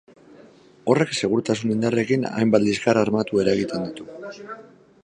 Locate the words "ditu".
3.91-4.13